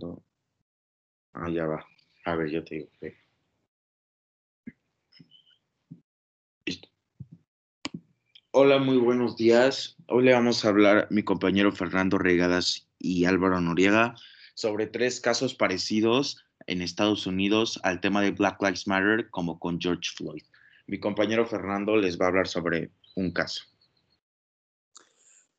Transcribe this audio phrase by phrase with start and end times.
[0.00, 0.24] No.
[1.34, 1.86] Va.
[2.24, 2.88] A ver, yo te digo.
[6.64, 6.88] Listo.
[8.52, 9.96] Hola, muy buenos días.
[10.08, 14.14] Hoy le vamos a hablar mi compañero Fernando Regadas y Álvaro Noriega
[14.54, 19.78] sobre tres casos parecidos en Estados Unidos al tema de Black Lives Matter como con
[19.78, 20.42] George Floyd.
[20.86, 23.64] Mi compañero Fernando les va a hablar sobre un caso.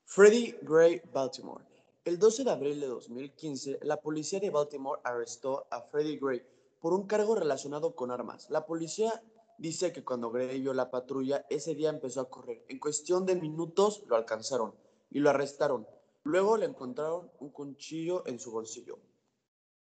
[0.06, 1.71] Freddie Gray, Baltimore.
[2.12, 6.42] El 12 de abril de 2015, la policía de Baltimore arrestó a Freddie Gray
[6.82, 8.50] por un cargo relacionado con armas.
[8.50, 9.24] La policía
[9.58, 12.66] dice que cuando Gray vio la patrulla, ese día empezó a correr.
[12.68, 14.76] En cuestión de minutos lo alcanzaron
[15.10, 15.88] y lo arrestaron.
[16.24, 19.00] Luego le encontraron un cuchillo en su bolsillo.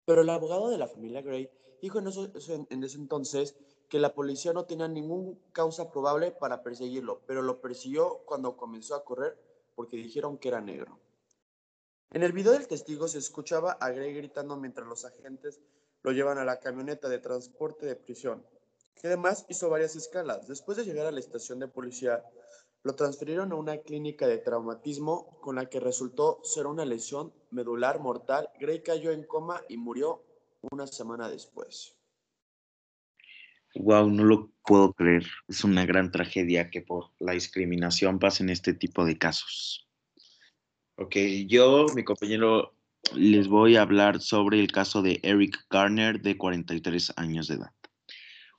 [0.06, 1.50] Pero el abogado de la familia Gray
[1.82, 3.58] dijo en, ese entonces
[3.90, 8.96] que la policía no tenía ninguna causa probable para perseguirlo, pero lo persiguió cuando comenzó
[8.96, 9.38] a correr
[9.76, 11.02] porque dijeron que era negro.
[12.14, 15.60] En el video del testigo se escuchaba a Gray gritando mientras los agentes
[16.04, 18.46] lo llevan a la camioneta de transporte de prisión,
[18.94, 20.48] que además hizo varias escalas.
[20.48, 22.24] Después de llegar a la estación de policía,
[22.84, 28.00] lo transfirieron a una clínica de traumatismo con la que resultó ser una lesión medular
[28.00, 28.48] mortal.
[28.60, 30.24] Gray cayó en coma y murió
[30.70, 31.96] una semana después.
[33.74, 35.26] Wow, no lo puedo creer.
[35.48, 39.83] Es una gran tragedia que por la discriminación pasen este tipo de casos.
[40.96, 41.16] Ok,
[41.48, 42.76] yo, mi compañero,
[43.16, 47.72] les voy a hablar sobre el caso de Eric Garner, de 43 años de edad.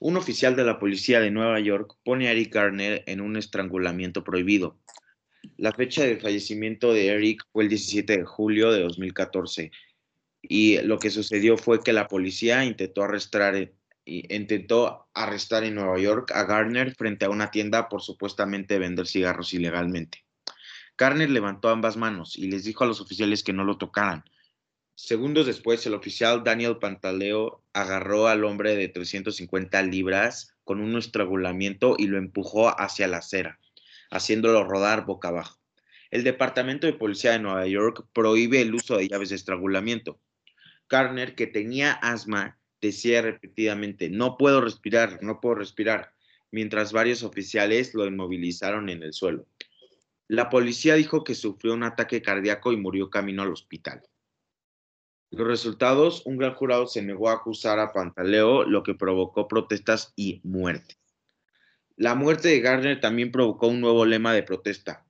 [0.01, 4.25] Un oficial de la policía de Nueva York pone a Eric Garner en un estrangulamiento
[4.25, 4.77] prohibido.
[5.55, 9.71] La fecha de fallecimiento de Eric fue el 17 de julio de 2014
[10.41, 13.71] y lo que sucedió fue que la policía intentó arrestar,
[14.05, 19.53] intentó arrestar en Nueva York a Garner frente a una tienda por supuestamente vender cigarros
[19.53, 20.24] ilegalmente.
[20.97, 24.23] Garner levantó ambas manos y les dijo a los oficiales que no lo tocaran.
[24.95, 31.95] Segundos después, el oficial Daniel Pantaleo agarró al hombre de 350 libras con un estrangulamiento
[31.97, 33.59] y lo empujó hacia la acera,
[34.09, 35.59] haciéndolo rodar boca abajo.
[36.11, 40.21] El Departamento de Policía de Nueva York prohíbe el uso de llaves de estrangulamiento.
[40.87, 46.13] Garner, que tenía asma, decía repetidamente, no puedo respirar, no puedo respirar,
[46.51, 49.45] mientras varios oficiales lo inmovilizaron en el suelo.
[50.27, 54.01] La policía dijo que sufrió un ataque cardíaco y murió camino al hospital.
[55.31, 60.13] Los resultados, un gran jurado se negó a acusar a Pantaleo, lo que provocó protestas
[60.15, 60.97] y muerte.
[61.97, 65.05] La muerte de Gardner también provocó un nuevo lema de protesta,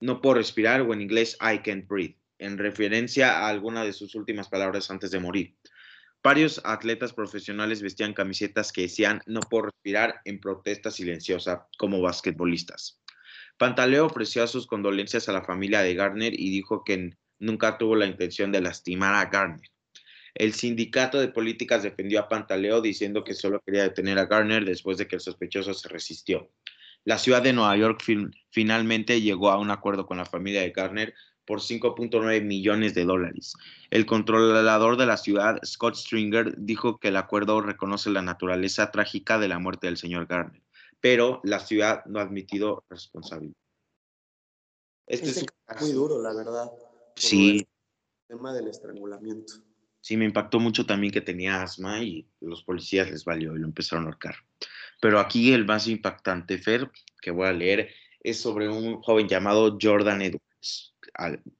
[0.00, 4.14] no puedo respirar o en inglés I can't breathe, en referencia a alguna de sus
[4.14, 5.56] últimas palabras antes de morir.
[6.22, 12.99] Varios atletas profesionales vestían camisetas que decían no puedo respirar en protesta silenciosa como basquetbolistas.
[13.60, 18.06] Pantaleo ofreció sus condolencias a la familia de Gardner y dijo que nunca tuvo la
[18.06, 19.70] intención de lastimar a Gardner.
[20.34, 24.96] El sindicato de políticas defendió a Pantaleo diciendo que solo quería detener a Gardner después
[24.96, 26.50] de que el sospechoso se resistió.
[27.04, 30.70] La ciudad de Nueva York fin finalmente llegó a un acuerdo con la familia de
[30.70, 31.12] Gardner
[31.44, 33.52] por 5.9 millones de dólares.
[33.90, 39.38] El controlador de la ciudad, Scott Stringer, dijo que el acuerdo reconoce la naturaleza trágica
[39.38, 40.62] de la muerte del señor Gardner,
[41.00, 43.56] pero la ciudad no ha admitido responsabilidad.
[45.06, 46.70] Este, este es muy duro, la verdad.
[47.16, 47.66] Sí.
[48.28, 49.54] El tema del estrangulamiento.
[50.00, 53.66] Sí, me impactó mucho también que tenía asma y los policías les valió y lo
[53.66, 54.36] empezaron a ahorcar.
[55.00, 56.90] Pero aquí el más impactante, Fer,
[57.20, 57.90] que voy a leer,
[58.22, 60.94] es sobre un joven llamado Jordan Edwards,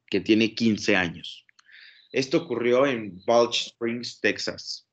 [0.07, 1.47] que tiene 15 años.
[2.13, 4.87] Esto ocurrió en Balch Springs, Texas.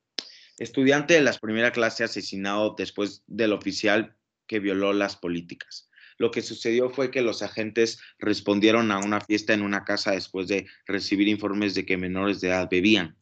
[0.58, 4.16] Estudiante de la primera clase asesinado después del oficial
[4.47, 5.90] que violó las políticas.
[6.18, 10.47] Lo que sucedió fue que los agentes respondieron a una fiesta en una casa después
[10.47, 13.16] de recibir informes de que menores de edad bebían.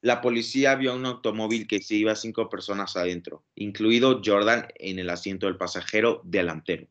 [0.00, 5.10] La policía vio un automóvil que se iba cinco personas adentro, incluido Jordan en el
[5.10, 6.88] asiento del pasajero delantero.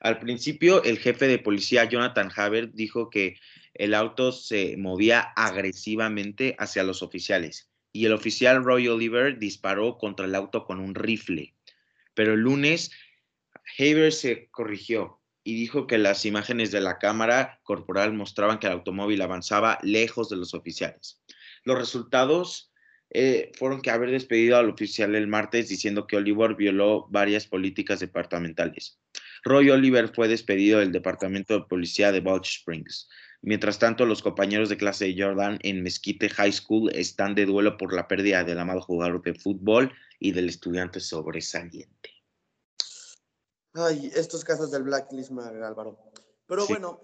[0.00, 3.38] Al principio, el jefe de policía, Jonathan Haber, dijo que
[3.74, 10.26] el auto se movía agresivamente hacia los oficiales y el oficial Roy Oliver disparó contra
[10.26, 11.54] el auto con un rifle.
[12.14, 12.90] Pero el lunes,
[13.78, 18.74] Haber se corrigió y dijo que las imágenes de la cámara corporal mostraban que el
[18.74, 21.20] automóvil avanzaba lejos de los oficiales.
[21.64, 22.72] Los resultados
[23.10, 28.00] eh, fueron que haber despedido al oficial el martes diciendo que Oliver violó varias políticas
[28.00, 28.98] departamentales.
[29.44, 33.08] Roy Oliver fue despedido del Departamento de Policía de Balch Springs.
[33.42, 37.76] Mientras tanto, los compañeros de clase de Jordan en Mesquite High School están de duelo
[37.76, 42.11] por la pérdida del amado jugador de fútbol y del estudiante sobresaliente.
[43.74, 45.98] Ay, estos casos del Black Lives Matter, Álvaro.
[46.46, 46.72] Pero Sí.
[46.74, 47.00] bueno,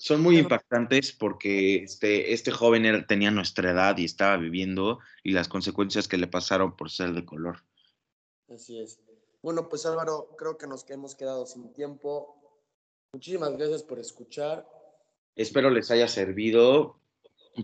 [0.00, 5.48] Son muy impactantes porque este, este joven tenía nuestra edad y estaba viviendo y las
[5.48, 7.64] consecuencias que le pasaron por ser de color.
[8.48, 9.00] Así es.
[9.42, 12.36] Bueno, pues Álvaro, creo que nos hemos quedado sin tiempo.
[13.12, 14.68] Muchísimas gracias por escuchar.
[15.34, 17.00] Espero les haya servido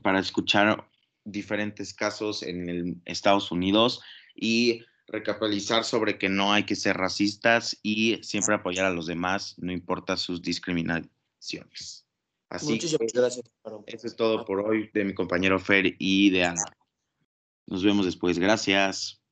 [0.02, 0.88] para escuchar
[1.23, 4.00] diferentes casos en el Estados Unidos
[4.35, 9.55] y recapitalizar sobre que no hay que ser racistas y siempre apoyar a los demás,
[9.59, 12.06] no importa sus discriminaciones.
[12.49, 13.51] Así Muchísimas gracias.
[13.87, 16.65] Eso es todo por hoy de mi compañero Fer y de Ana.
[17.67, 18.39] Nos vemos después.
[18.39, 19.24] Gracias.